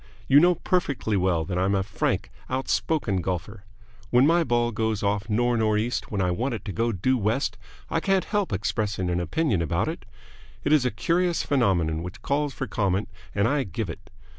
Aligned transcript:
You 0.27 0.39
know 0.39 0.55
perfectly 0.55 1.15
well 1.15 1.45
that 1.45 1.59
I'm 1.59 1.75
a 1.75 1.83
frank, 1.83 2.31
outspoken 2.49 3.21
golfer. 3.21 3.65
When 4.09 4.25
my 4.25 4.43
ball 4.43 4.71
goes 4.71 5.03
off 5.03 5.29
nor' 5.29 5.55
nor' 5.57 5.77
east 5.77 6.09
when 6.09 6.21
I 6.23 6.31
want 6.31 6.55
it 6.55 6.65
to 6.65 6.71
go 6.71 6.91
due 6.91 7.19
west 7.19 7.55
I 7.87 7.99
can't 7.99 8.25
help 8.25 8.51
expressing 8.51 9.11
an 9.11 9.19
opinion 9.19 9.61
about 9.61 9.87
it. 9.87 10.05
It 10.63 10.73
is 10.73 10.85
a 10.85 10.89
curious 10.89 11.43
phenomenon 11.43 12.01
which 12.01 12.23
calls 12.23 12.51
for 12.51 12.65
comment, 12.65 13.09
and 13.35 13.47
I 13.47 13.63
give 13.63 13.91
it. 13.91 14.09